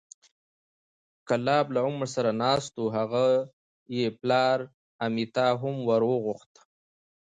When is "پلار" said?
4.19-4.57